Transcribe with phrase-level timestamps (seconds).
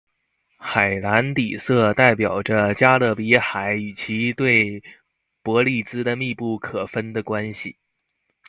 [0.57, 4.81] 海蓝底色代表着加勒比海与其对
[5.43, 7.77] 伯利兹的密不可分的关系。